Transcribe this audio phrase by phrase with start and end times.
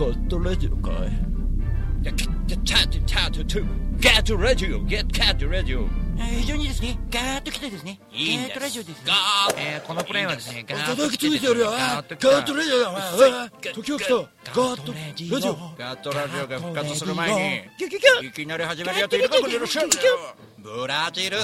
[0.00, 0.94] ガットラジオかい
[2.02, 3.66] いや、チャート、チャート、トゥ、
[4.02, 5.86] ガットラジオ、ゲットガットラジオ。
[6.16, 11.70] 非常にですね、ガーッと来てですね、いいんですガーッえー、このプレイはですね、ガーッと叩きついてやるよ。
[11.70, 12.88] ガガーッとオだ。
[12.96, 14.14] あ時が来た。
[14.14, 14.24] ガ
[14.74, 15.54] ットラジオ。
[15.76, 17.68] ガットラジオが復活する前
[18.22, 19.48] に、いきなり始めるやついるかこの
[20.78, 21.36] ブラジル。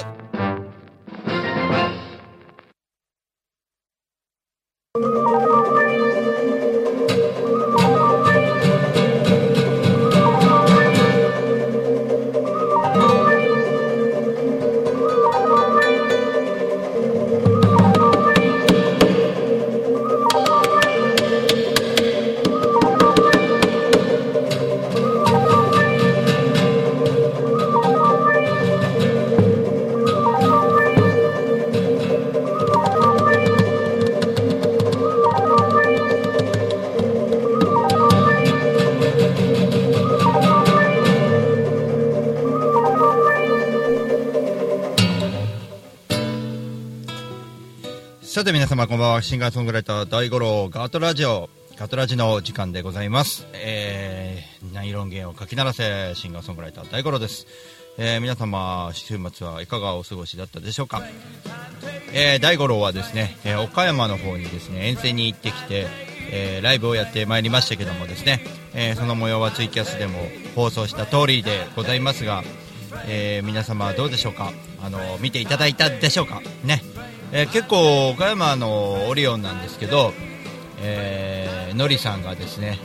[48.46, 49.22] て皆様こんばんは。
[49.22, 51.50] シンガーソングライター大五郎ガートラジオ。
[51.76, 53.44] ガートラジの時間でございます。
[53.54, 57.48] えー、ナイロン弦をかき鳴らせシンガーソングライター大五郎です。
[57.98, 61.02] えー、皆様週末はいかがお過ごしだったでしょうか。
[62.12, 65.88] えー、大五郎はですね、えー岡山の方にですね遠征に行ってきて、
[66.30, 68.44] えーライブをやってまいりましたけどもですね、
[68.74, 70.20] えーその模様はツイキャスでも
[70.54, 72.44] 放送した通りでございますが、
[73.08, 74.52] えー皆様どうでしょうか。
[74.80, 76.40] あの見ていただいたでしょうか。
[76.62, 76.80] ね、
[77.32, 80.12] えー結構岡山のオリオンなんですけど、
[80.80, 82.78] えーのりさんがですね、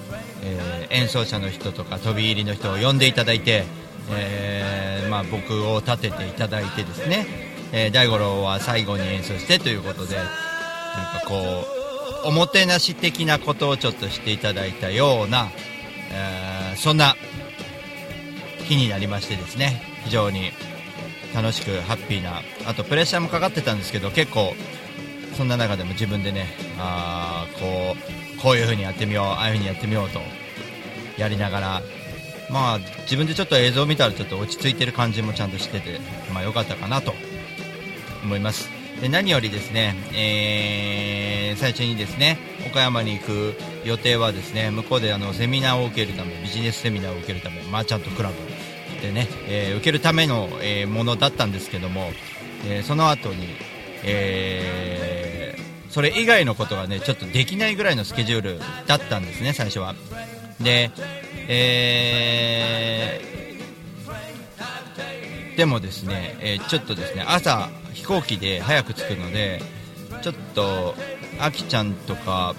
[0.44, 3.64] えー演奏者の人とか飛び入りの人を呼んでいただいて、
[4.12, 7.26] えーまあ、僕を立てていただいてですね、
[7.72, 11.66] えー大五郎は最後に演奏してということでなんかこ
[12.26, 15.50] うおもてなし的なことをちょっとしていただいたような、
[16.12, 17.16] えそんな
[18.68, 20.52] 日になりましてですね非常に。
[21.34, 22.42] 楽しくハッピーな。
[22.66, 24.54] あとプレッシャーもかかってたんですけど結構
[25.38, 26.48] そんな中でも自分でね
[26.78, 27.96] あこ
[28.38, 30.20] うこういう風にやってみようああいう風にやってみようと
[31.18, 31.82] やりながら
[32.50, 36.00] まあ自分でちょっと映像を見たらちょっと落ち着いてる感じもちゃんとしてて
[36.34, 37.14] まあ良かったかなと
[38.24, 38.70] 思います。
[39.00, 48.36] で何よりですね、えー最初にですね岡山に行く予定はですね向こうであのセミナーを受けるためビジネスセミナーを受けるためマーチャントクラブ
[49.02, 52.12] でね、えー受けるための、えーものだったんですけども、
[52.66, 53.48] えーその後に、
[54.04, 59.94] えーそれ以外のことがねちょっとできないぐらいのスケジュールだったんですね最初は。
[60.62, 60.90] で、
[61.50, 63.32] えー
[65.58, 69.62] でもですね、えーちょっとですね朝飛行機で早く着くので
[70.22, 70.96] ちょっと
[71.40, 72.56] あきちゃんとか、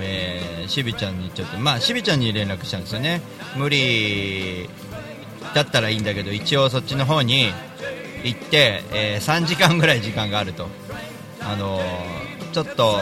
[0.00, 3.20] えーしびちゃんにちょっとまあしびちゃんに連絡したんですよね。
[3.56, 4.68] 無理
[5.54, 7.46] だったらいいんだけど一応そっちの方に
[8.24, 10.68] 行って、えー3時間ぐらい時間があると。
[11.40, 11.82] あのー
[12.52, 12.98] ちょっと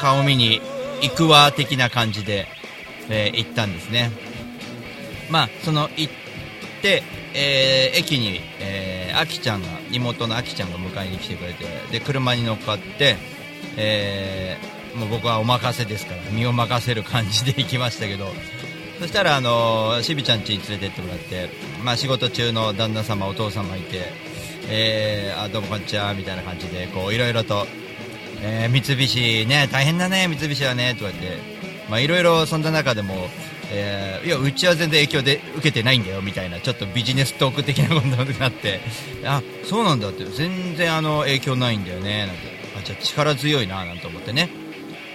[0.00, 0.60] 顔見に
[1.00, 2.46] 行くわ的な感じで、
[3.08, 4.10] えー行ったんですね。
[5.30, 6.12] まあその行っ
[6.82, 7.02] て、
[7.34, 13.16] えー駅に、えー、あきちゃんが妹のあきちゃんが迎えに来てくれてで車に乗っかって、
[13.76, 18.26] えーもう僕はお任せですから身を任せる感じで行きましたけど
[19.04, 21.50] そしたらあのしびちゃん家に連れてってもらって、
[21.84, 24.00] まあ、仕事中の旦那様お父様いて、
[24.70, 27.66] えーあどうもこんにちはみたいな感じでこういろいろと、
[28.40, 31.36] えー三菱ね大変だね三菱はねとか言って
[31.90, 33.28] まあいろいろそんな中でも、
[33.70, 38.80] えーいやうちは全然影響で受けてないんだよみたいなちょっとビジネストーク的なことになって
[39.26, 42.42] あそうなんだって全然あの影響ないんだよねなんて
[42.80, 44.48] あじゃ力強いななんて思ってね。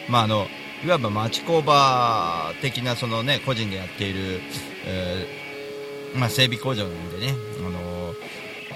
[0.07, 0.45] まああの
[0.83, 4.41] いわば町工場的なそのね個人でやっている、
[4.85, 8.13] えーまあ、整備工場なんでね、あの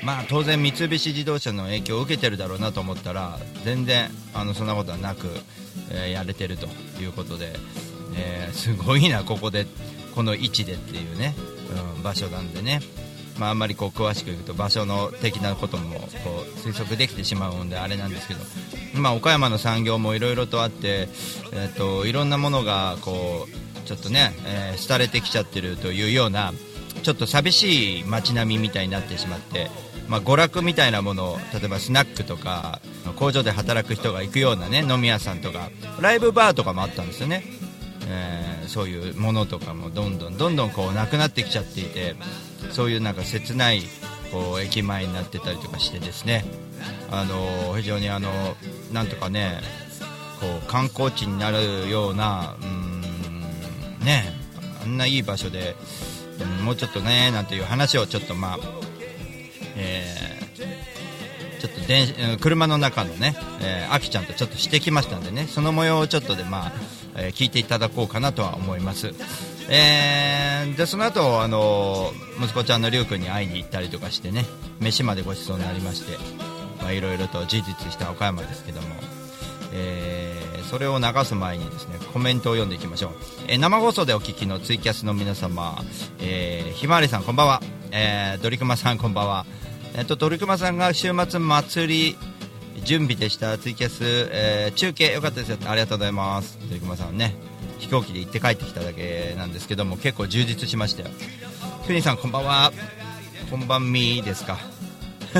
[0.03, 5.27] まあ、当然三菱自動車の影響を受けてるだろうなと思ったら全然あのそんなことはなく、
[5.91, 6.67] えーやれてると
[7.01, 7.53] いうことで、
[8.15, 9.65] えすごいなここで
[10.13, 11.33] この位置でっていうね、
[11.95, 12.81] うん、場所なんでね、
[13.39, 16.07] まあ、あんまりこう詳しく言うと場所の的なこともこ
[16.55, 18.41] う推測できてしまうんであれなんですけど、
[18.99, 21.07] まあ、岡山の産業もいろいろとあって、
[21.51, 26.51] えー、といろんなものがこうちょっとね、えー廃れてきちゃってるというような
[27.03, 29.69] ちょっと寂しい街並みみたいになってしまって、
[30.07, 32.79] まあ、娯楽みたいなものを例えばスナックとか
[33.15, 35.69] 工場で働く人が行くようなね飲み屋さんとか
[36.01, 37.43] ライブバーとかもあったんですよね、
[38.07, 42.15] えーそういうものとかもどんどんどんどんこうなくなってきちゃっていて
[42.71, 43.81] そういうなんか切ない
[44.31, 46.43] こう駅前になってたりとかしてですね。
[47.11, 48.29] あの非常にあの
[48.91, 49.61] なんとかね
[50.41, 53.01] こう観光地になるようなうん
[54.03, 54.33] ね
[54.81, 55.75] あんないい場所で、
[56.41, 58.59] うんもうちょっとねなんていう話をちょっとまあ
[59.75, 60.43] えー
[61.61, 66.71] ちょっと電車の中のね、えー、あきちゃんとちょっとしてきましたんでねその模様をちょっとでまあ、
[67.15, 69.13] えー聞いていただこうかなとは思います。
[69.69, 72.11] えーでその後あの
[72.41, 74.45] 息子ちゃんのりゅうくんに会いに行ったりとかしてね
[74.79, 76.17] 飯までごちそうになりまして
[76.93, 78.87] いろいろと事実した岡山ですけども。
[79.73, 83.11] えーそれを流す前にですねコメントを読んでいきましょう、
[83.47, 85.77] えー生放送でお聞きのツイキャスの皆様、
[86.19, 87.61] えーひまわりさんこんばんは、
[87.91, 89.45] えードリクマさんこんばんは。
[89.95, 92.17] えっとドリクマさんが週末祭り
[92.83, 93.99] 準備でしたツイキャス、
[94.31, 95.57] えー中継よかったですよ。
[95.65, 96.57] ありがとうございます。
[96.67, 97.35] ドリクマさんね。
[97.83, 101.09] 飛行機で行って帰ってきただけなんですけども結構充実しましたよ。
[101.85, 102.71] ふにさんこんばんは。
[103.51, 104.57] こんばんみですか。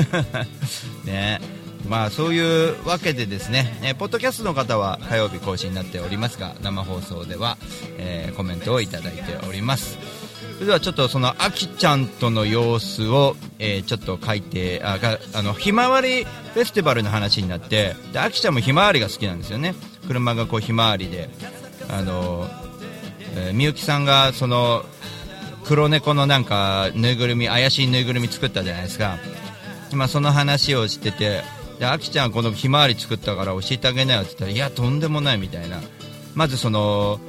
[1.04, 1.40] ね。
[1.88, 7.56] まあそういうわけでですね、えーポッドキャストの方は火曜日更新になっておりますが生放送では、
[7.98, 9.98] えーコメントをいただいております。
[10.54, 19.74] それではちょっとそのあきちゃんとの様子を、えーちょっと書いてあがあのひまわりフェスティバルの話になってであきちゃんもひまわりが好きなんですよね。
[20.06, 21.30] 車がこうひまわりで。
[21.88, 22.48] あの、
[23.36, 24.84] えみゆきさんがその
[25.64, 29.18] 黒猫のなんかぬいぐるみ怪しいぬいぐるみ作ったじゃないですか。
[29.92, 31.42] 今その話をしてて
[31.78, 35.80] であきちゃんこのひまわり作ったから教えてあげなよって言ったらいやとんでもないみたいな。
[36.34, 37.20] まずその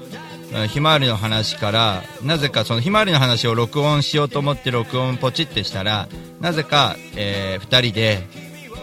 [0.69, 6.07] ひまわりの話からなぜかそのひまわりの話を録音しようと思って録音ポチってしたら
[6.39, 8.23] なぜか、え2人で、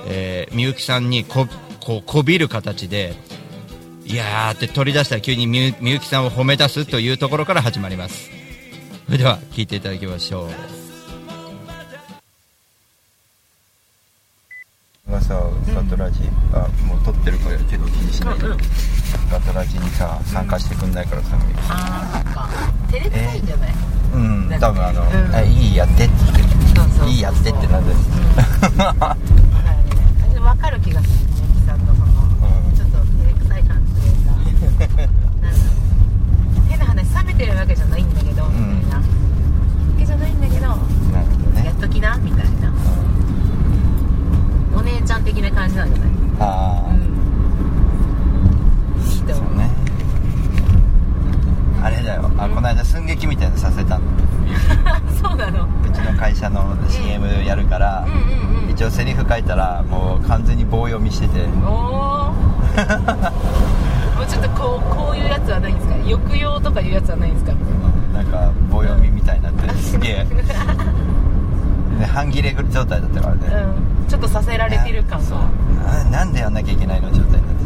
[0.06, 1.46] えーみゆきさんにこ
[1.80, 3.14] ここびる形で
[4.04, 8.30] いやーって取り出したら急にみゆみゆきさんを褒め出すというところから始まります。
[9.06, 10.48] それでは聞いていただきましょ
[15.08, 15.10] う。
[15.10, 15.40] がさ
[15.74, 16.20] ガトラジ、
[16.52, 18.38] あもう撮ってるからけど気にしない。
[18.38, 18.48] で、
[19.30, 21.38] ガトラジにさ参加してくんないからさ、
[21.68, 22.48] あーなんか
[22.90, 23.72] 照れくさいんじゃない、
[24.14, 26.48] うん多分あの、うんあいいやってって言ってる。
[26.76, 27.98] そうそうそういいやってってなんだよ、
[28.76, 29.20] だからね
[30.40, 35.08] 分かる気がするみゆきさんのその、うんちょっと照れくさい感じというかなんだろう
[36.70, 39.02] 変な話冷めてるわけじゃないんだけど、んみたいなわ
[39.98, 40.86] けじゃないんだけど、なるほ
[41.44, 42.72] どねやっときなみたいな
[44.74, 47.02] お姉ちゃん的な感じなんじゃないああ、うん
[49.12, 49.70] いいと思うそうね
[51.82, 54.04] あれだよあこの間寸劇みたいなのさせたの
[55.20, 58.18] そうなのうちの会社の CM やるから、うんうん
[58.56, 62.32] うん一応セリフ書いたらもう完全に棒読みしてておおも
[64.22, 67.52] うちょっとこうこういうやつはないんですか抑揚とかいうやつはないんですか
[68.14, 70.24] なんか棒読みみたいになってすげえ
[71.98, 73.46] で半切れ状態だったからね、
[73.76, 75.44] うんちょっとさせられてる感そうが
[76.00, 77.64] あなんでやんなきゃいけないの状態になって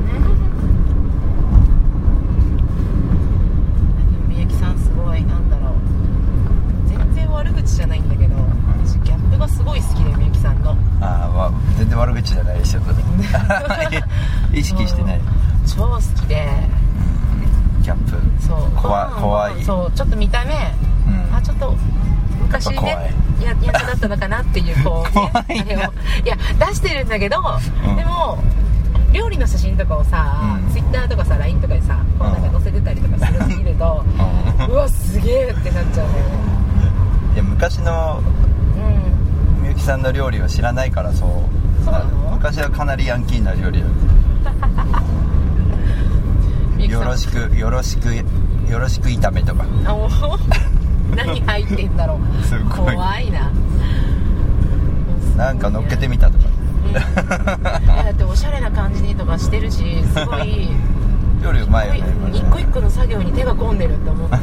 [4.28, 5.72] みゆきさんすごいなんだろう
[6.88, 8.34] 全然悪口じゃないんだけど
[8.84, 10.74] 私ギャップがすごい好きでみゆきさんのあ
[11.26, 12.82] あまあ全然悪口じゃないですよ
[14.52, 15.20] 意識してない
[15.66, 16.46] 超好きで
[17.82, 18.12] ギャップ
[18.46, 18.58] そう
[19.20, 19.62] 怖い。
[19.64, 20.56] そうちょっと見た目、う
[21.32, 21.34] ん。
[21.34, 21.74] あちょっと
[22.42, 25.40] 昔ねややつだったのかなっていうこう、ね、 怖いな。
[25.62, 25.80] あれを。
[26.24, 27.38] いや出してるんだけど、
[27.86, 27.96] うん。
[27.96, 28.38] でも
[29.12, 30.72] 料理の写真とかをさ、うん。
[30.72, 34.04] ツイッターとかさ LINE とかでさこうなんか載せてたりとかするの見ると、
[34.68, 36.46] うわすげえってなっちゃうんだよね。
[37.34, 38.20] いや昔の
[38.76, 39.62] うん。
[39.62, 41.30] みゆきさんの料理を知らないからそう。
[41.84, 42.30] そうなの？
[42.32, 43.82] 昔はかなりヤンキーな料理
[44.44, 44.66] だった。
[46.86, 48.14] よろしくよろしく
[48.68, 49.64] よろしく炒めとか。
[51.14, 52.18] 何入ってんだろう。
[52.44, 52.94] すごい。
[52.94, 53.50] 怖いな。
[55.36, 56.44] なんか乗っけてみたとか。
[56.86, 56.92] うん。
[56.92, 57.00] だ
[58.10, 60.68] っておしゃれな感じにとかしてるしすごい。
[61.42, 64.36] 料理うまいよね一個一個の作業に手が込んでるって思って。
[64.36, 64.42] もう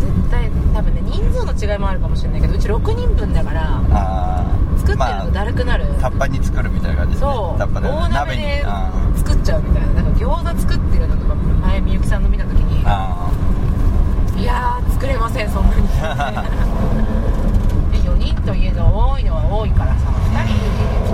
[0.00, 3.60] 絶対多分ね人数の違いもあるかもしれないけどうち6人分だから。
[3.62, 4.59] ああ
[4.90, 9.88] 作ってるとだるくなる、タッパに作るみたいな感じで、ね、そうタッパで大鍋であ作っちゃうみたいな。
[10.02, 12.80] なんか餃子作ってるのとか前みゆきさんの見た時に。
[12.80, 12.84] い
[14.44, 15.82] やー作れませんそんなに。
[17.92, 20.54] で4人といえど多いのは多いからさ2人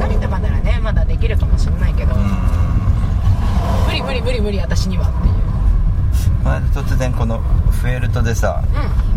[0.01, 5.35] 2人とかならねまだできるかもしれないけど、無理無理無理無理私にはっていう。
[6.73, 7.41] 突然この
[7.71, 8.77] フェルトでさう
[9.13, 9.16] ん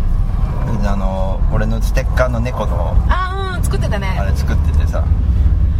[0.84, 4.16] あの俺のステッカーの猫のあーうん作ってたね。
[4.18, 5.04] あれ作っててさ。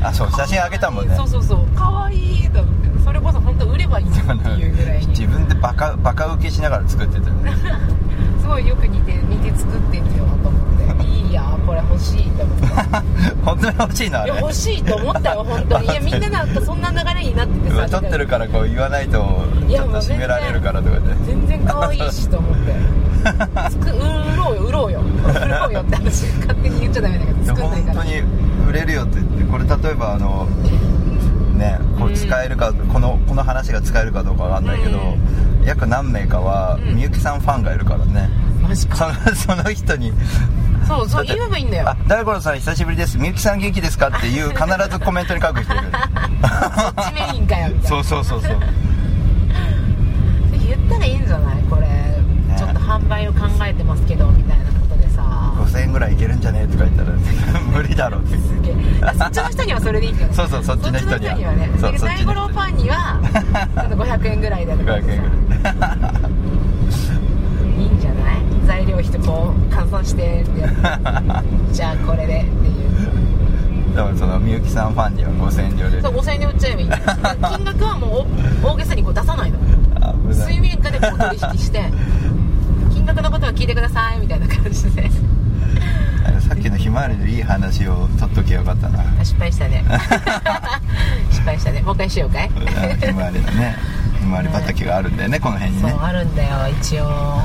[0.02, 1.14] あそう写真あげたもんね。
[1.16, 1.66] そうそうそう。
[1.76, 3.04] 可愛いと思って。
[3.04, 5.06] それこそ本当売ればいいなっていうぐらいに。
[5.12, 7.52] 自分でバカバカ受けしながら作ってたよね。
[8.40, 11.04] すごいよく似て似て作ってるよと思って。
[11.04, 12.66] いいやこれ欲しいと思って。
[13.44, 14.32] 本当に欲しいのあれ？
[14.32, 15.84] いや欲しいと思ったよ本当に。
[15.86, 17.88] いやみんななんかそんな流れになっててさ。
[17.88, 19.18] 撮ってるからこう言わないと
[19.68, 21.14] ちょっと締められるからとかで。
[21.26, 22.74] 全然可愛いしと思って。
[23.70, 24.19] つく売ろうよ売ろうよ売ろう
[25.80, 28.20] よって私勝手に言っちゃダメだけど作んないから本当に
[28.68, 30.46] 売れるよって言ってこれ例えばあの
[31.56, 34.98] ねこう使えるか、このこの話が使えるかどうかわかんないけど、
[35.66, 36.94] 約何名かはうん。
[36.96, 38.30] みゆきさんファンがいるからね、
[38.62, 39.12] マジか。
[39.34, 40.12] その 人に。
[40.88, 41.88] そうそう言えばいいんだよ。
[41.90, 43.18] あ大五郎さん久しぶりです。
[43.18, 45.88] みゆきさん元気ですかっていう必ずコメントに書く人いるそ
[46.88, 47.88] っちメインかよみたいな。
[47.88, 48.56] そうそうそうそう。
[50.66, 51.56] 言ったらいいんじゃない？
[51.68, 51.86] これ、
[52.56, 54.64] ちょっと販売を考えてますけどみたいな
[55.70, 56.66] 5000円ぐらいいけるんじゃね？
[56.66, 57.12] とか言ったら
[57.72, 58.36] 無理だろって。
[58.36, 58.74] すげえ。
[59.02, 61.34] あそっちの人にはそれでいいんじゃないそうそうそっちの人には。
[61.52, 61.68] ね。
[61.72, 63.20] でそうそっちの人ファンには
[63.74, 65.20] ちょっと500円ぐらいでとか500円ぐらい。
[67.78, 68.40] いいんじゃない？
[68.66, 70.44] 材料費とこう換算して
[71.72, 72.72] じゃあこれでってい
[73.92, 73.94] う。
[73.94, 76.88] でもそのみゆきさんファンには5000円料でそう5000円で売っちゃえばいい
[77.56, 78.24] 金額はも
[78.64, 79.58] う大げさにこう出さないの。
[80.32, 81.82] 水面下でこう取引して
[82.94, 85.10] 金額のことは聞いてくださいみたいな感じで
[86.90, 89.04] ひまわりのいい話を取っときゃよかったな。
[89.24, 89.84] 失敗したね。
[91.30, 91.82] 失敗したね。
[91.82, 92.48] もう一回しようかい？
[92.50, 92.66] うん
[92.98, 93.76] ひまわりのね
[94.18, 95.90] ひまわり畑があるんだよねこの辺にね。
[95.90, 96.48] そうあるんだよ
[96.80, 97.42] 一応。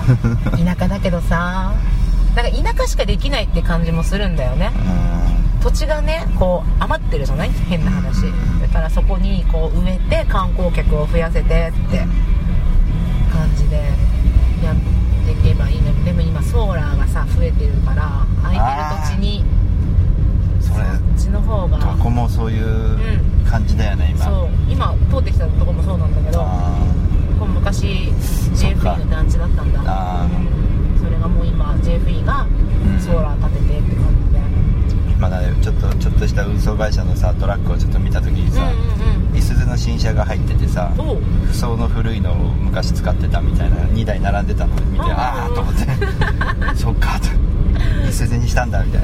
[0.65, 1.73] 田舎だけどさ。
[2.35, 4.71] なんか田舎しかできないって感じもするんだよね。
[5.61, 7.51] 土地がねこう余ってるじゃない？
[7.69, 8.23] 変な話。
[8.63, 11.99] だからそこにこう植えて観光客を増やせてって
[13.31, 13.75] 感じで
[14.63, 14.75] やっ
[15.23, 15.91] ていけばいいね
[16.51, 19.43] ソーラーがさ増えてるから空いてる土地に
[20.61, 22.97] それそっちの方がどこもそういう
[23.49, 24.25] 感じだよね今。
[24.25, 24.49] そう。
[24.69, 26.77] 今通ってきたとこもそうなんだけどあ
[27.39, 28.09] ここ昔
[28.53, 29.81] JFE の団地だったんだ。
[29.85, 30.27] あ
[31.03, 32.45] それがもう今 JFE が
[32.99, 33.84] ソーラー立てて
[35.25, 40.93] まだねちょっとちょっとした運送会社のさトラックをちょっと見た時にさうんうんいすゞの新車が入っててさ
[41.47, 45.81] 不装の古いのを昔使ってたみたいな2台並んでたのを見てうんああと思って。
[46.77, 48.07] そっかと。
[48.07, 49.01] いすゞにしたんだみたい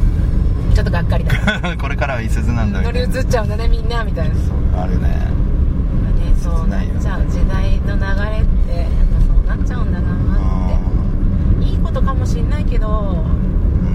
[0.76, 1.60] ちょっとがっかりだ。
[1.60, 3.20] な これからはいすゞなんだみ乗りたいな。
[3.20, 4.36] 移っちゃうんだねみんなみたいな。
[4.36, 4.42] ね
[4.78, 5.28] あるね。
[6.40, 7.26] そうなっちゃう。
[7.32, 10.14] 時代の流れってやっぱそうなっちゃうんだな
[11.58, 11.66] って。
[11.66, 13.26] いいことかもしんないけど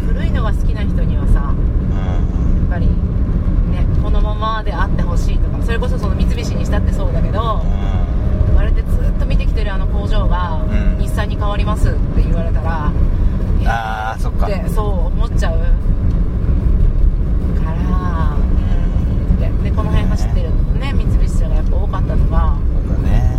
[0.09, 1.55] 古いのが好きな人にはさ
[2.77, 2.87] ぱり
[3.73, 8.59] ねこのままであってほしいとかそれこそその三菱にしたってそうだけどうん。
[8.59, 10.99] あれでずっと見てきてるあの工場がうん。
[10.99, 12.93] 日産に変わりますって言われたら
[13.61, 14.47] いやあーそっか。
[14.47, 15.59] ってそう思っちゃう。
[17.65, 18.37] から
[19.41, 22.57] ででこの辺走ってるのね三菱車がやっぱ多かったとか、
[22.87, 23.37] そうだね。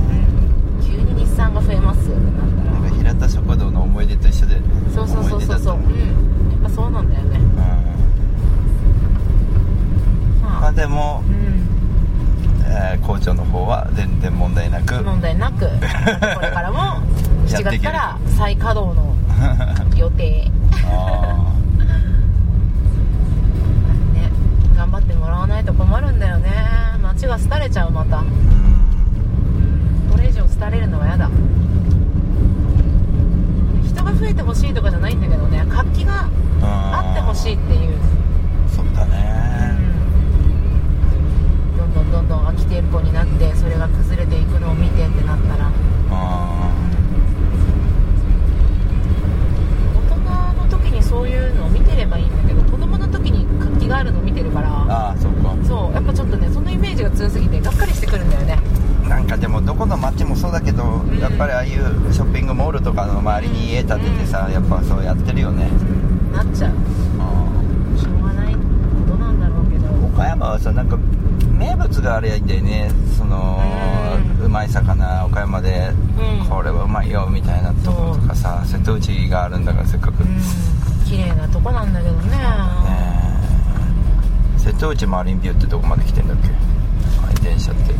[0.83, 2.31] 急に日産が増えますってなった
[2.71, 4.59] なんらか平田食堂の思い出と一緒で
[4.93, 5.75] そうそうそうそうそう。
[5.75, 7.55] 思い出だったもんうんやっぱそうなんだよねうん
[10.41, 11.35] まあまあでもう、ん
[12.69, 15.03] えー工場の方は全然問題なく。
[15.03, 15.59] 問題なく。
[15.67, 15.71] こ
[16.41, 16.79] れからも
[17.47, 17.91] 7 やっていける。
[17.91, 19.15] 月から再稼働の
[19.95, 20.51] 予定。
[20.85, 21.53] あ
[24.13, 24.31] ね
[24.75, 26.49] 頑張ってもらわないと困るんだよね。
[27.01, 28.17] 街が廃れちゃうまた。
[28.17, 28.27] ーうん。
[30.11, 31.29] これ以上廃れるのは嫌だ。
[33.85, 36.29] 人が増えてほしいとかじゃないんだけどね活気が
[36.61, 37.97] あってほしいっていう
[38.97, 39.47] だね
[42.17, 45.69] どんどん空き店舗になってそれが崩れていくのを見てってなったら。
[46.09, 46.73] あ
[50.09, 54.67] 大人の時にそういうのを見てればいいんだけど子供の時に活気があるのを見てるから。
[54.89, 55.55] あーそっか。
[55.63, 58.57] そうやっぱちょっとねそのイメージが強すぎてがっかりしてくるんだよね。
[59.07, 61.19] なんかでもどこの街もそうだけど、ん。
[61.19, 65.69] やっぱりああいうショッピングモールとかの周りに家建ててさ、やっぱそうやってるよね、
[66.33, 66.71] なっちゃう。
[67.95, 68.55] しょうがない。
[68.55, 68.59] こ
[69.07, 69.87] となんだろうけど。
[70.07, 70.97] 岡山はさなんか
[71.57, 72.91] 名物があれやいいんだよね。
[73.17, 73.59] その、
[74.39, 75.91] ううんまい魚岡山で、
[76.41, 76.47] うん。
[76.47, 80.39] これはうまいよみたいなところとかさ瀬戸内があるんだからせっかく、うん。
[81.05, 82.37] 綺麗なとこなんだけどね。
[84.57, 86.49] 瀬戸内マリンビューってどこまで来てんだっけ？
[87.41, 87.93] 電車って。
[87.93, 87.99] こ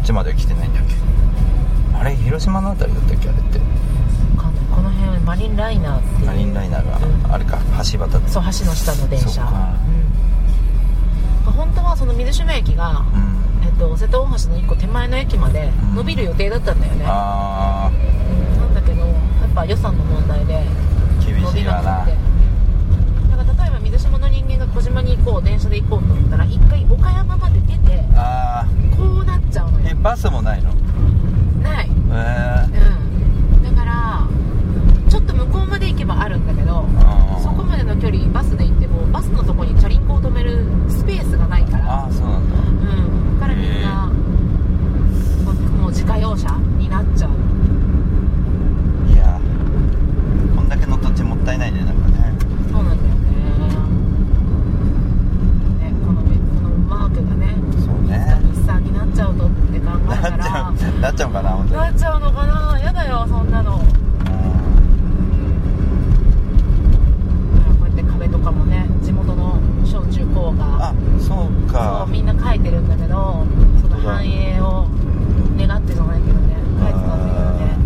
[0.00, 0.94] っちまでは来てないんだっけ？
[1.98, 3.28] あれ広島のあたりだったっけ？
[3.28, 3.60] あれって。
[4.74, 7.22] この辺マリンライナーってマリンライナーうん。
[7.22, 7.58] があれか
[7.92, 8.28] 橋渡って。
[8.30, 9.42] そう橋の下の電車
[11.52, 13.66] 本当はその水島駅が、うん。
[13.66, 15.94] えっと、瀬戸大橋の1個手前の駅までうん。
[15.96, 20.64] 伸びる予定だったんだよね、あうんなんだけどやっぱ予算の問題で
[21.20, 22.16] 伸びななくて。
[23.30, 28.64] だから例えば水水島の人間が小島に行こう電車で行こうと思ったら一回岡山まで出てあ
[28.96, 29.86] こうなっちゃうのよ。
[29.86, 30.72] ーえバスもないの？
[31.62, 31.90] ない。
[32.10, 32.66] え
[33.54, 33.62] うん。
[33.62, 34.26] だから
[35.08, 44.06] ちょっと向こうまで行けばあるんだけどあーそこまでの距離バスで行ってもバスのとこにチャリンコを止めるスペースがないからああそうなんだうんだからみんな
[45.80, 47.30] もう自家用車になっちゃう
[49.12, 49.38] いや
[50.56, 52.32] こんだけの土地もったいないねなんかね
[52.70, 53.20] そうなんだよね
[55.78, 56.28] ねこのこ
[56.68, 57.54] のマークがね
[57.84, 63.86] そうね日産になっちゃうとって考えたなっちゃらうなっちゃうかな本当になっちゃうのかなやだよそんなのうん
[67.78, 73.44] こうやって壁とかもね地元の小中高があそうそかうみんな書いてるんだけど
[73.82, 74.86] その繁栄を
[75.58, 77.76] 願ってじゃないけどね書いてたんだけどね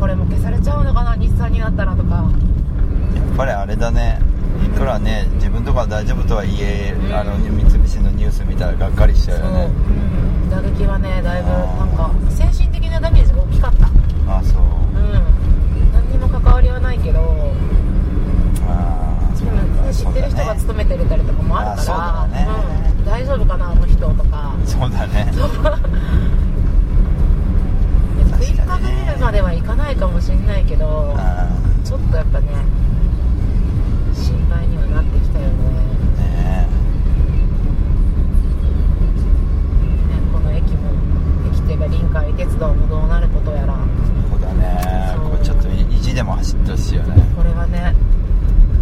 [0.00, 2.14] これも消されちゃうのかな日産になったらとか
[3.14, 4.20] やっぱりあれだね
[4.64, 9.64] いくらね自分とかは大丈夫とはいえ、うんあの三菱のニュース見たらがっかりしちゃうよね。
[9.64, 10.46] う。
[10.46, 13.86] ん、打撃はねだいぶなんか精神的なダメージが大きかった。
[14.28, 14.62] あそう。
[14.62, 15.92] うん。
[15.92, 17.20] 何にも関わりはないけど。
[18.68, 22.22] あーでもね知ってる人が勤めてたりとかもあるから。
[22.22, 22.48] あそうだね。
[22.98, 24.54] うん、大丈夫かなあの人とか。
[24.64, 25.32] そうだね。
[28.38, 31.48] 食いかぶれるまではいかないかもしれないけどあ
[31.84, 32.48] ちょっとやっぱね
[34.96, 36.24] なってきたよねーね
[40.08, 40.90] ねこの駅も
[41.52, 43.76] 駅っていうか臨海鉄道もどうなることやら
[44.30, 45.16] そうだね。
[45.30, 47.22] これちょっと意地でも走ってほしいよね。
[47.36, 47.94] これはね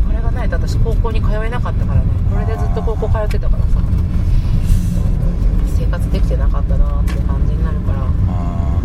[0.07, 2.07] これがないと私高校に通えなかったからね。
[2.33, 3.81] これでずっと高校通ってたからさ。
[5.77, 8.81] 生活できてなかったなっていう感じになるからあ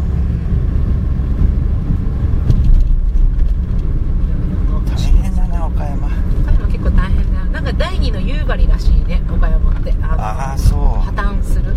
[4.85, 11.75] ー大変だね岡山岡山結構大変だよなんか第二の夕張らしいね岡山ってあのああそう破綻する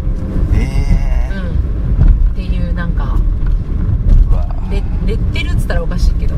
[0.55, 3.17] ええうんっていうなんか
[4.31, 6.35] うわレレッテルっつったらおかしいけど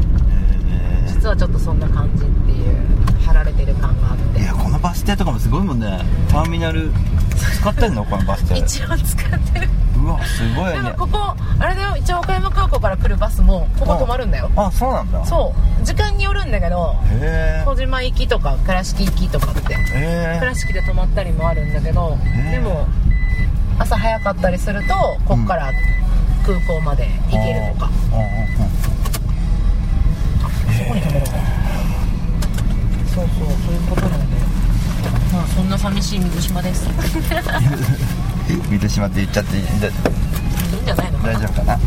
[0.69, 2.77] え実はちょっとそんな感じっていう
[3.25, 6.91] 貼られてる感があってーいやこのバス停とかもすごいもんねターミナル
[7.37, 8.59] 使ってんのこのバス停。
[8.59, 9.69] 一応使ってる。
[9.97, 11.97] うわすごいでもねここあれだよ。
[11.97, 14.51] 一応岡山空港から来るバスもここ止まるんだよ。
[14.57, 15.25] あそうなんだ。
[15.25, 15.85] そう。
[15.85, 16.97] 時間によるんだけど
[17.65, 20.37] 小島行きとか倉敷行きとかってえ。
[20.41, 22.17] 倉敷で泊まったりもあるんだけど
[22.51, 22.87] でも
[23.79, 24.95] 朝早かったりすると
[25.27, 25.71] こっから
[26.47, 27.93] 空港まで行けるとか、うん。
[30.75, 31.31] そこに止めるんだ
[33.15, 34.24] そうそうそういうことなん
[35.55, 36.87] そんな寂しい水島です。
[36.87, 36.91] い
[38.71, 39.95] 水島って言っちゃっていいんだいん
[40.85, 41.79] じゃないの大丈夫かな？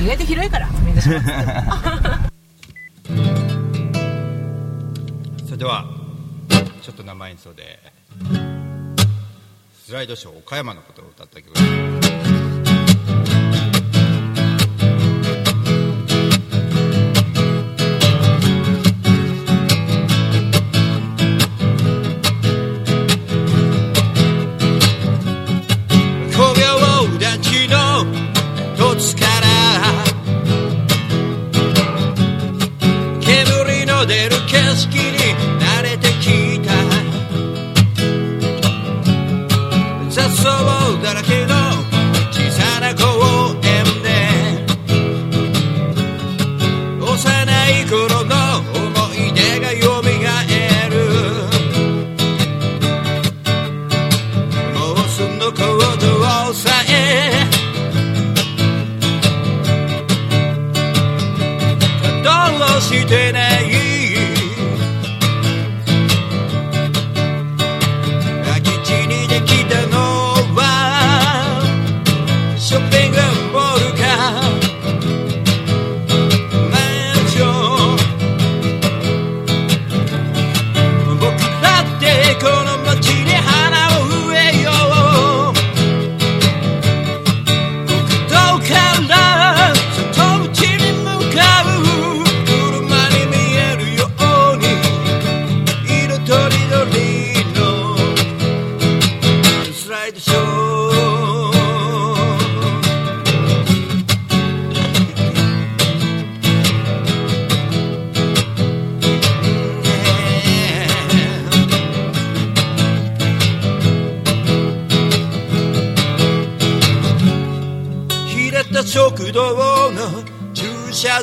[0.00, 1.20] 意外と広いから水島
[5.46, 5.84] それでは
[6.82, 7.78] ちょっと生演奏で
[9.84, 11.60] スライドショー岡山のことを歌った曲で
[12.24, 12.29] す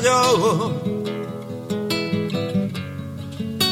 [0.00, 0.72] 場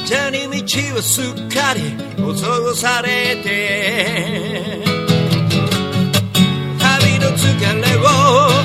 [0.05, 1.81] ジたに道はすっかり
[2.23, 4.83] 舗装されて。
[6.79, 8.56] 旅の疲れを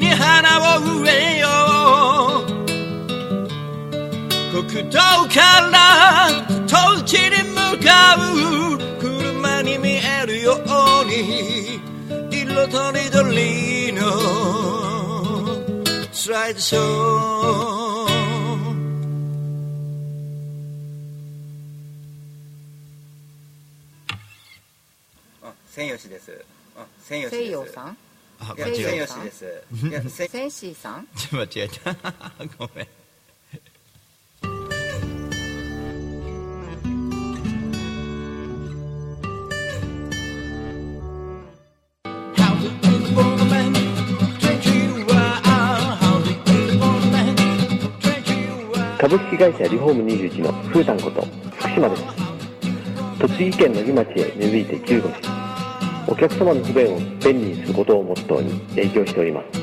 [0.00, 1.48] に花を植えよ
[2.46, 2.48] う
[4.64, 6.28] 国道から
[6.66, 8.18] 当地に向かう
[8.98, 10.58] 車に見えるよう
[11.04, 11.80] に
[12.30, 14.02] 色とりどりの
[16.12, 16.80] スライドショー
[25.42, 26.44] あ、千吉です。
[26.76, 27.42] あ、千吉です。
[27.44, 27.96] 西洋さん、
[28.40, 29.64] あ間違千え吉です。
[29.86, 31.06] いや、千センシーさん？
[31.14, 31.94] た間違えた
[32.58, 32.88] ごめん
[48.98, 51.22] 株式会社リフォーム21のふーたんこと
[51.58, 52.02] 福島です。
[53.20, 55.20] 栃木県野木町へ根付いて15年
[56.10, 59.60] お客様の不便を便利にすることをモットーに営業しております。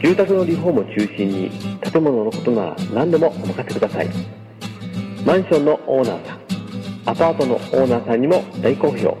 [0.00, 1.50] 住宅のリフォームを中心に
[1.82, 4.08] 建物のことなら何でもお任せください。
[5.24, 6.38] マンションのオーナーさん
[7.06, 9.18] アパートのオーナーさんにも大好評。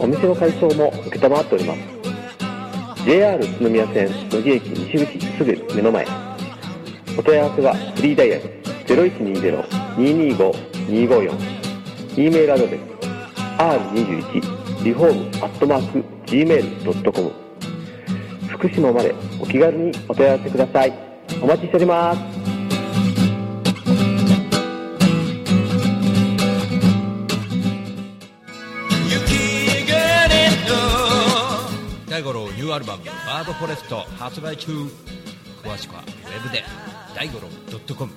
[0.00, 1.80] お店の改装も承っております。
[3.04, 6.04] JR 宇都宮線野木駅西口すぐ目の前。
[7.16, 8.42] お問い合わせはフリーダイヤル
[9.96, 11.60] 0120-225-254
[12.16, 12.80] e メールアドレス
[13.56, 17.32] r21 リフォームアットマーク gmail.com
[18.48, 20.92] 福島までお気軽にお問い合わせください。
[21.42, 22.20] お待ちしております。
[32.08, 34.72] 大五郎ニューアルバム「バードフォレスト」発売中。
[35.62, 36.64] 詳しくはウェブで。
[37.14, 37.48] 大五郎
[37.94, 38.10] .com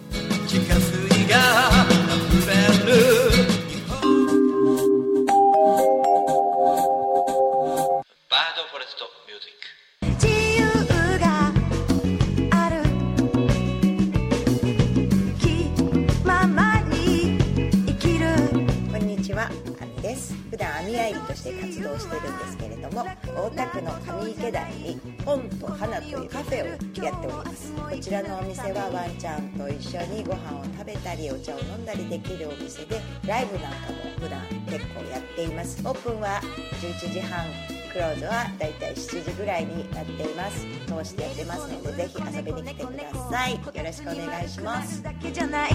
[28.14, 35.82] らのお店はワンちゃんと一緒にご飯を食べたり、お茶を飲んだりできるお店で、ライブなんかも普段結構やっています。
[35.84, 36.40] オープンは
[36.82, 37.46] 11時半。
[37.92, 45.72] クローズはだいたい7時ぐらいになっています通してやってますのでぜひ遊びに来てくださいよろしくお願いしますだけじゃない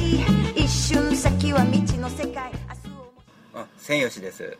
[0.56, 2.50] 一瞬先は未知の世界
[3.54, 4.56] あ、千吉です。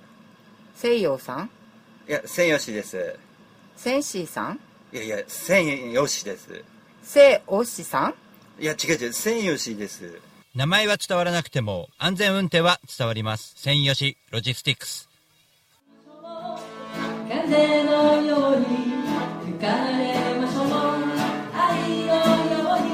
[0.77, 1.51] 西洋さん？
[2.09, 3.17] いや、千吉です。
[3.77, 4.61] センシーさん？
[4.93, 6.64] いやいや、千吉です。
[7.09, 8.14] セオシさん？
[8.62, 10.21] いや、違う違う、千吉です。
[10.55, 13.55] 名前は伝わらなくても安全運転は伝わります。
[13.57, 15.09] 専用しロジスティックス。
[17.31, 18.66] 風のように
[19.47, 20.66] 吹かれましょう
[21.57, 22.14] 愛の
[22.53, 22.90] ように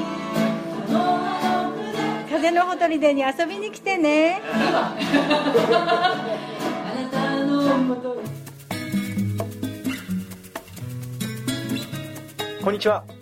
[2.29, 4.41] 風のほとりでに遊びに来てね。
[4.45, 4.95] あ
[7.01, 8.21] なたのもとに
[12.63, 13.03] こんにちは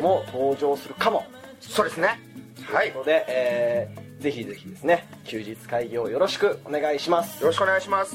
[0.00, 1.24] も登場するかも、
[1.60, 2.20] そうですね。
[2.64, 2.86] はい。
[2.86, 7.40] ということで、えーぜひぜひですね休日会議をよろしくお願いします。
[7.40, 8.14] よろしくお願いします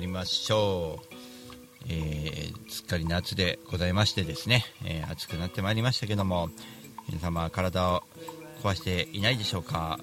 [0.00, 1.14] 参りましょう、
[1.90, 6.48] えーすっかり夏でございましてですね、えー暑くなってまいりましたけども
[7.06, 8.02] 皆様体を
[8.62, 10.00] 壊していないでしょうか、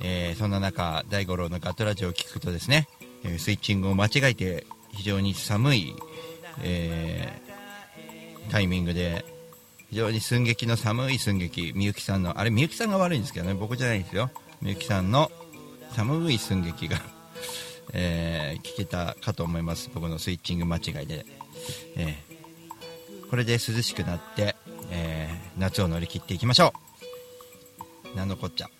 [0.00, 2.88] えーそんな中大五郎のガットラジオを聞くとですね、
[3.22, 5.94] えスイッチングを間違えて非常に寒い、
[6.64, 7.40] え
[8.50, 9.24] タイミングで
[9.90, 11.72] 非常に寸劇の寒い寸劇。
[11.76, 14.32] みゆきさんのあれみゆきさんが悪いんですけどね僕じゃないですよ。
[14.60, 15.30] みゆきさんの
[15.92, 16.98] 寒い寸劇が
[17.92, 19.90] えー聞けたかと思います。
[19.94, 21.26] 僕のスイッチング間違いで、
[21.96, 24.56] えーこれで涼しくなって、
[24.90, 26.72] えー夏を乗り切っていきましょ
[28.14, 28.16] う。
[28.16, 28.70] なんのこっちゃ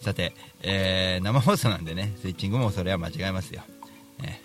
[0.00, 3.62] さて、え生放送なんでねスイッチングもそれは間違えますよ、
[4.22, 4.40] え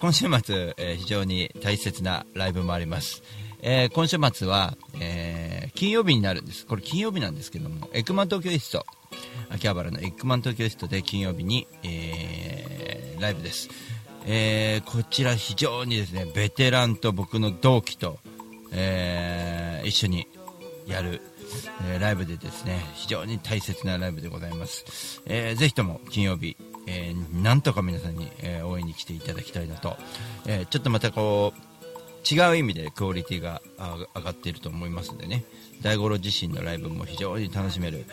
[0.00, 3.22] 今週末、え非常に大切なライブもあります、
[3.62, 6.66] え今週末は、え金曜日になるんです。
[6.66, 8.86] これ金曜日なんですけどもエクマ東京イスト
[9.48, 13.70] 秋葉原のエッグマン東京ストで金曜日に、えーライブです、
[14.26, 18.18] えーこちら非常にですねベテランと僕の同期と、
[18.72, 20.26] えー一緒に
[20.86, 21.20] やる、
[21.88, 29.96] えライブでですね非常に大切なライブでございます、えーぜひとも金曜日、えなんとか皆さんに、え応援に来ていただきたいなと、
[30.46, 31.60] えちょっとまたこう
[32.28, 33.62] 違う意味でクオリティが
[34.14, 35.44] 上がっていると思いますのでね。
[35.82, 38.06] 大五郎自身のライブも非常に楽しめる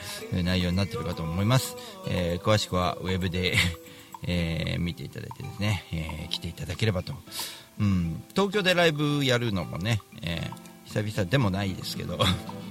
[0.44, 1.78] 内容になっているかと思います、
[2.10, 3.56] えー詳しくはウェブで、
[4.28, 7.14] えー見ていただいてですね、えー来ていただければと、
[7.80, 12.20] うん、東京でライブやるのもね、えー久々でもないですけど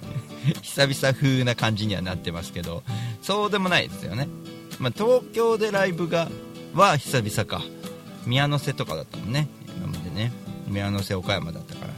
[0.63, 2.85] 久々風な感じにはなってますけど
[3.21, 4.29] そうでもないですよね、
[4.79, 6.29] まあ、東京でライブが
[6.75, 7.63] は久々か。
[8.27, 9.49] 宮の瀬とかだったもんね。
[9.77, 10.33] 今までね。
[10.67, 11.93] 宮の瀬岡山だったから。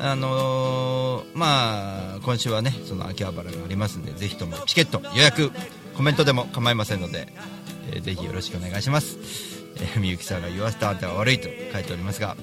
[0.00, 5.52] あのーまあ今週はねその秋葉原がありますんでぜひともチケット予約
[5.96, 7.32] コメントでも構いませんので、
[7.92, 9.16] えーぜひよろしくお願いします、
[9.76, 12.36] えーみゆきさんが言わせたあんたが悪いと書いておりますが、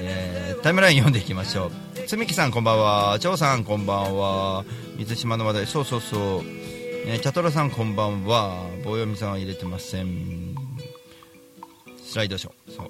[0.00, 1.70] えータイムライン読んでいきましょう。
[2.08, 3.18] つみきさんこんばんは。
[3.20, 4.64] 張さんこんばんは。
[4.96, 5.66] 水島の話題。
[5.68, 6.20] そうそうそう、
[7.06, 8.66] えー、チャトラさんこんばんは。
[8.84, 10.56] 棒読みさんは入れてません。
[12.02, 12.76] スライドショー。
[12.76, 12.86] そう。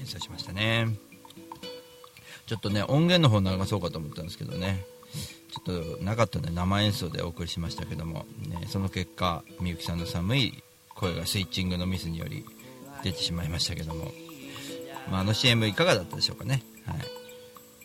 [0.00, 0.88] 演奏しましたね。
[2.46, 4.84] ちょっとね音源の方流そうかと思ったんですけどね。
[5.50, 10.64] ちょっとなかったんで生演奏でお送りしましたけども、ね、その結果みゆきさんの寒い
[10.96, 12.44] 声がスイッチングのミスにより
[13.04, 14.10] 出てしまいましたけども、
[15.08, 16.96] まあ、あの CM いかがだったでしょうかね、はい、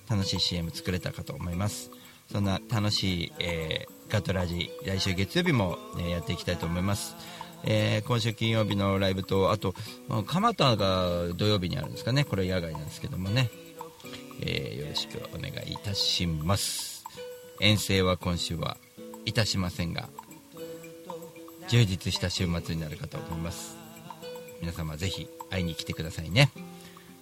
[0.10, 1.91] 楽しい CM 作れたかと思います。
[2.32, 7.15] そんな楽しい、えーガトラジ来週月曜日も、ねやっていきたいと思います。
[7.63, 9.76] えー今週金曜日のライブとあと、
[10.08, 12.24] まあ蒲田が土曜日にあるんですかね。
[12.24, 13.52] これ野外なんですけどもね、
[14.41, 17.04] えーよろしくお願いいたします。
[17.60, 18.78] 遠征は今週は
[19.25, 20.10] いたしませんが
[21.67, 23.78] 充実した週末になるかと思います。
[24.62, 26.52] 皆様ぜひ会いに来てくださいね。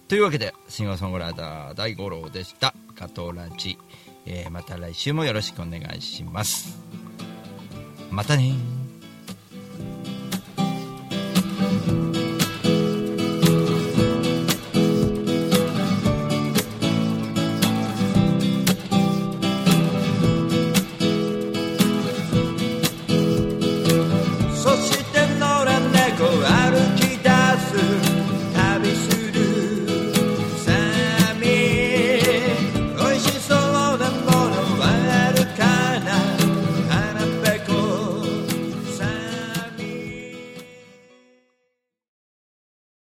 [0.08, 2.74] というわけでシンガーソングライター大五郎でした。
[2.94, 3.78] 加藤ランチ、
[4.26, 6.78] えーまた来週もよろしくお願いします。
[8.10, 8.54] またね